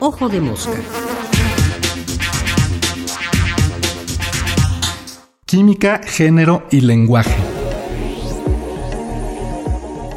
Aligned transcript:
Ojo 0.00 0.28
de 0.28 0.40
mosca. 0.40 0.72
Química, 5.46 6.00
género 6.04 6.66
y 6.70 6.80
lenguaje. 6.80 7.36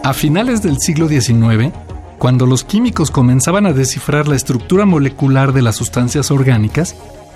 A 0.03 0.13
finales 0.13 0.61
del 0.61 0.79
siglo 0.79 1.07
XIX, 1.07 1.73
cuando 2.17 2.45
los 2.45 2.63
químicos 2.63 3.11
comenzaban 3.11 3.65
a 3.65 3.73
descifrar 3.73 4.27
la 4.27 4.35
estructura 4.35 4.86
molecular 4.86 5.54
de 5.54 5.61
las 5.61 5.75
sustancias 5.75 6.31
orgánicas, 6.31 6.95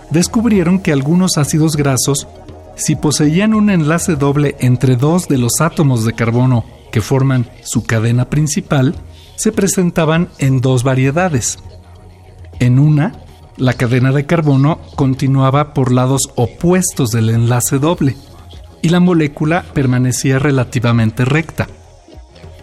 descubrieron 0.09 0.79
que 0.79 0.91
algunos 0.91 1.37
ácidos 1.37 1.75
grasos, 1.75 2.27
si 2.75 2.95
poseían 2.95 3.53
un 3.53 3.69
enlace 3.69 4.15
doble 4.15 4.55
entre 4.59 4.95
dos 4.95 5.27
de 5.27 5.37
los 5.37 5.61
átomos 5.61 6.05
de 6.05 6.13
carbono 6.13 6.65
que 6.91 7.01
forman 7.01 7.47
su 7.61 7.83
cadena 7.83 8.29
principal, 8.29 8.95
se 9.41 9.51
presentaban 9.51 10.29
en 10.37 10.61
dos 10.61 10.83
variedades. 10.83 11.57
En 12.59 12.77
una, 12.77 13.13
la 13.57 13.73
cadena 13.73 14.11
de 14.11 14.27
carbono 14.27 14.79
continuaba 14.95 15.73
por 15.73 15.91
lados 15.91 16.29
opuestos 16.35 17.09
del 17.09 17.31
enlace 17.31 17.79
doble 17.79 18.15
y 18.83 18.89
la 18.89 18.99
molécula 18.99 19.65
permanecía 19.73 20.37
relativamente 20.37 21.25
recta. 21.25 21.67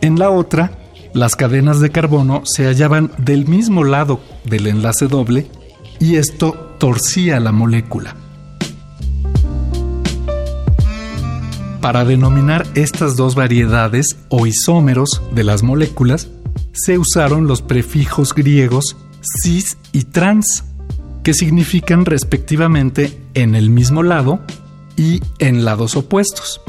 En 0.03 0.21
la 0.21 0.31
otra, 0.31 0.71
las 1.15 1.35
cadenas 1.35 1.81
de 1.81 1.91
carbono 1.91 2.43
se 2.45 2.67
hallaban 2.67 3.11
del 3.19 3.49
mismo 3.49 3.83
lado 3.83 4.21
del 4.45 4.69
enlace 4.69 5.09
doble 5.09 5.49
y 5.99 6.15
esto 6.15 6.77
torcía 6.79 7.41
la 7.41 7.51
molécula. 7.51 8.15
Para 11.81 12.05
denominar 12.05 12.69
estas 12.75 13.17
dos 13.17 13.35
variedades 13.35 14.17
o 14.29 14.47
isómeros 14.47 15.23
de 15.33 15.43
las 15.43 15.65
moléculas, 15.65 16.29
se 16.85 16.99
usaron 16.99 17.47
los 17.47 17.63
prefijos 17.63 18.35
griegos 18.35 18.97
cis 19.43 19.77
y 19.93 20.05
trans, 20.05 20.65
que 21.23 21.35
significan 21.35 22.05
respectivamente 22.05 23.21
en 23.35 23.55
el 23.55 23.71
mismo 23.71 24.03
lado 24.03 24.41
y 24.97 25.21
en 25.39 25.65
lados 25.65 25.97
opuestos. 25.97 26.61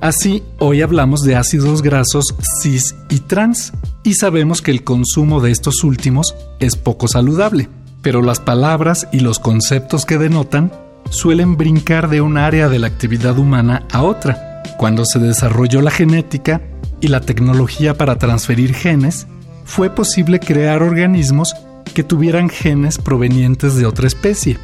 Así, 0.00 0.42
hoy 0.58 0.82
hablamos 0.82 1.22
de 1.22 1.36
ácidos 1.36 1.80
grasos 1.80 2.34
cis 2.60 2.94
y 3.08 3.20
trans, 3.20 3.72
y 4.02 4.14
sabemos 4.14 4.60
que 4.60 4.72
el 4.72 4.82
consumo 4.82 5.40
de 5.40 5.52
estos 5.52 5.84
últimos 5.84 6.34
es 6.58 6.76
poco 6.76 7.06
saludable, 7.06 7.68
pero 8.02 8.20
las 8.20 8.40
palabras 8.40 9.06
y 9.12 9.20
los 9.20 9.38
conceptos 9.38 10.04
que 10.04 10.18
denotan 10.18 10.72
suelen 11.10 11.56
brincar 11.56 12.08
de 12.08 12.20
un 12.20 12.36
área 12.36 12.68
de 12.68 12.80
la 12.80 12.88
actividad 12.88 13.38
humana 13.38 13.86
a 13.92 14.02
otra 14.02 14.62
cuando 14.76 15.04
se 15.04 15.18
desarrolló 15.18 15.80
la 15.82 15.90
genética 15.90 16.62
y 17.00 17.08
la 17.08 17.20
tecnología 17.20 17.94
para 17.94 18.16
transferir 18.16 18.74
genes, 18.74 19.26
fue 19.72 19.88
posible 19.88 20.38
crear 20.38 20.82
organismos 20.82 21.54
que 21.94 22.04
tuvieran 22.04 22.50
genes 22.50 22.98
provenientes 22.98 23.74
de 23.74 23.86
otra 23.86 24.06
especie. 24.06 24.58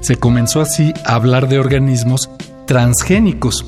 Se 0.00 0.16
comenzó 0.16 0.62
así 0.62 0.94
a 1.04 1.16
hablar 1.16 1.50
de 1.50 1.58
organismos 1.58 2.30
transgénicos. 2.66 3.66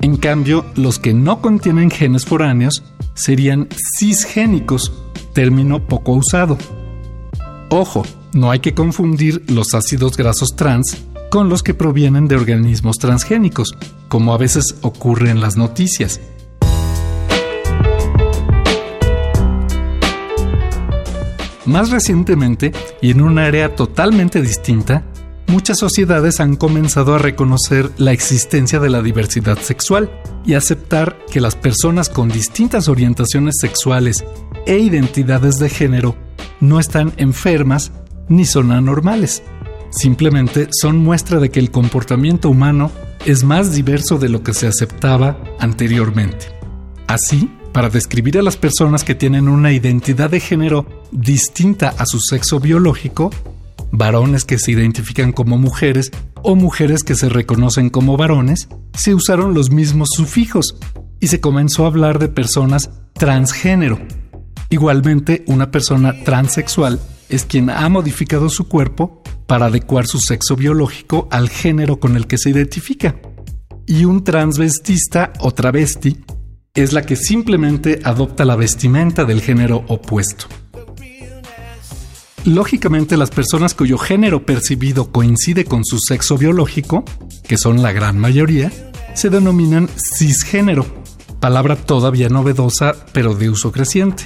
En 0.00 0.16
cambio, 0.16 0.66
los 0.74 0.98
que 0.98 1.14
no 1.14 1.40
contienen 1.40 1.88
genes 1.88 2.24
foráneos 2.24 2.82
serían 3.14 3.68
cisgénicos, 3.96 4.92
término 5.34 5.86
poco 5.86 6.14
usado. 6.14 6.58
Ojo, 7.70 8.02
no 8.32 8.50
hay 8.50 8.58
que 8.58 8.74
confundir 8.74 9.44
los 9.52 9.72
ácidos 9.72 10.16
grasos 10.16 10.56
trans 10.56 10.96
con 11.30 11.48
los 11.48 11.62
que 11.62 11.74
provienen 11.74 12.26
de 12.26 12.34
organismos 12.34 12.98
transgénicos, 12.98 13.76
como 14.08 14.34
a 14.34 14.36
veces 14.36 14.74
ocurre 14.82 15.30
en 15.30 15.40
las 15.40 15.56
noticias. 15.56 16.20
Más 21.64 21.90
recientemente, 21.90 22.72
y 23.00 23.10
en 23.10 23.20
un 23.20 23.38
área 23.38 23.76
totalmente 23.76 24.42
distinta, 24.42 25.04
muchas 25.46 25.78
sociedades 25.78 26.40
han 26.40 26.56
comenzado 26.56 27.14
a 27.14 27.18
reconocer 27.18 27.90
la 27.98 28.12
existencia 28.12 28.80
de 28.80 28.90
la 28.90 29.02
diversidad 29.02 29.58
sexual 29.58 30.10
y 30.44 30.54
aceptar 30.54 31.18
que 31.30 31.40
las 31.40 31.54
personas 31.54 32.08
con 32.08 32.28
distintas 32.28 32.88
orientaciones 32.88 33.56
sexuales 33.60 34.24
e 34.66 34.78
identidades 34.78 35.58
de 35.58 35.68
género 35.68 36.16
no 36.60 36.80
están 36.80 37.12
enfermas 37.16 37.92
ni 38.28 38.44
son 38.44 38.72
anormales 38.72 39.42
simplemente 39.92 40.68
son 40.72 40.98
muestra 40.98 41.38
de 41.38 41.50
que 41.50 41.60
el 41.60 41.70
comportamiento 41.70 42.48
humano 42.48 42.90
es 43.24 43.44
más 43.44 43.74
diverso 43.74 44.18
de 44.18 44.28
lo 44.28 44.42
que 44.42 44.54
se 44.54 44.66
aceptaba 44.66 45.38
anteriormente. 45.60 46.46
Así, 47.06 47.50
para 47.72 47.88
describir 47.88 48.38
a 48.38 48.42
las 48.42 48.56
personas 48.56 49.04
que 49.04 49.14
tienen 49.14 49.48
una 49.48 49.72
identidad 49.72 50.30
de 50.30 50.40
género 50.40 50.86
distinta 51.12 51.94
a 51.98 52.06
su 52.06 52.18
sexo 52.18 52.58
biológico, 52.58 53.30
varones 53.92 54.44
que 54.44 54.58
se 54.58 54.72
identifican 54.72 55.32
como 55.32 55.58
mujeres 55.58 56.10
o 56.42 56.56
mujeres 56.56 57.04
que 57.04 57.14
se 57.14 57.28
reconocen 57.28 57.90
como 57.90 58.16
varones, 58.16 58.68
se 58.94 59.14
usaron 59.14 59.54
los 59.54 59.70
mismos 59.70 60.08
sufijos 60.16 60.76
y 61.20 61.28
se 61.28 61.40
comenzó 61.40 61.84
a 61.84 61.88
hablar 61.88 62.18
de 62.18 62.28
personas 62.28 62.90
transgénero. 63.12 64.00
Igualmente, 64.70 65.44
una 65.46 65.70
persona 65.70 66.14
transexual 66.24 66.98
es 67.28 67.44
quien 67.44 67.70
ha 67.70 67.88
modificado 67.88 68.48
su 68.48 68.68
cuerpo 68.68 69.22
para 69.46 69.66
adecuar 69.66 70.06
su 70.06 70.18
sexo 70.18 70.56
biológico 70.56 71.28
al 71.30 71.48
género 71.50 72.00
con 72.00 72.16
el 72.16 72.26
que 72.26 72.38
se 72.38 72.50
identifica. 72.50 73.16
Y 73.86 74.06
un 74.06 74.24
transvestista 74.24 75.32
o 75.40 75.52
travesti 75.52 76.24
es 76.74 76.92
la 76.92 77.02
que 77.02 77.16
simplemente 77.16 78.00
adopta 78.04 78.44
la 78.44 78.56
vestimenta 78.56 79.24
del 79.24 79.42
género 79.42 79.84
opuesto. 79.88 80.46
Lógicamente 82.44 83.16
las 83.16 83.30
personas 83.30 83.72
cuyo 83.72 83.98
género 83.98 84.44
percibido 84.44 85.12
coincide 85.12 85.64
con 85.64 85.84
su 85.84 85.98
sexo 86.00 86.36
biológico, 86.36 87.04
que 87.46 87.56
son 87.56 87.82
la 87.82 87.92
gran 87.92 88.18
mayoría, 88.18 88.72
se 89.14 89.30
denominan 89.30 89.88
cisgénero, 89.96 90.84
palabra 91.38 91.76
todavía 91.76 92.28
novedosa 92.28 92.96
pero 93.12 93.36
de 93.36 93.48
uso 93.48 93.70
creciente. 93.70 94.24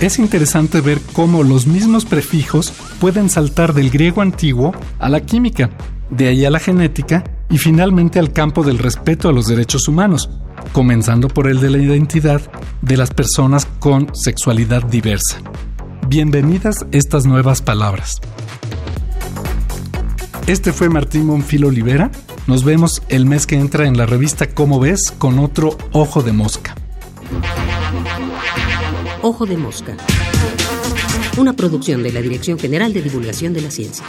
Es 0.00 0.18
interesante 0.18 0.80
ver 0.80 0.98
cómo 1.12 1.42
los 1.42 1.66
mismos 1.66 2.06
prefijos 2.06 2.72
pueden 3.00 3.28
saltar 3.28 3.74
del 3.74 3.90
griego 3.90 4.22
antiguo 4.22 4.72
a 4.98 5.10
la 5.10 5.20
química, 5.20 5.68
de 6.08 6.28
ahí 6.28 6.46
a 6.46 6.50
la 6.50 6.58
genética 6.58 7.22
y 7.50 7.58
finalmente 7.58 8.18
al 8.18 8.32
campo 8.32 8.62
del 8.62 8.78
respeto 8.78 9.28
a 9.28 9.32
los 9.32 9.46
derechos 9.46 9.88
humanos, 9.88 10.30
comenzando 10.72 11.28
por 11.28 11.48
el 11.48 11.60
de 11.60 11.70
la 11.70 11.78
identidad 11.78 12.40
de 12.82 12.96
las 12.96 13.10
personas 13.10 13.66
con 13.78 14.14
sexualidad 14.14 14.82
diversa. 14.84 15.40
Bienvenidas 16.08 16.86
estas 16.92 17.26
nuevas 17.26 17.62
palabras. 17.62 18.20
Este 20.46 20.72
fue 20.72 20.88
Martín 20.88 21.26
Monfilo 21.26 21.68
Olivera. 21.68 22.10
Nos 22.46 22.64
vemos 22.64 23.02
el 23.08 23.26
mes 23.26 23.46
que 23.46 23.56
entra 23.56 23.86
en 23.86 23.96
la 23.96 24.06
revista 24.06 24.48
Cómo 24.48 24.80
ves 24.80 25.12
con 25.16 25.38
otro 25.38 25.76
Ojo 25.92 26.22
de 26.22 26.32
Mosca. 26.32 26.74
Ojo 29.22 29.46
de 29.46 29.56
Mosca. 29.56 29.96
Una 31.36 31.52
producción 31.52 32.02
de 32.02 32.12
la 32.12 32.20
Dirección 32.20 32.58
General 32.58 32.92
de 32.92 33.02
Divulgación 33.02 33.52
de 33.52 33.60
la 33.60 33.70
Ciencia. 33.70 34.04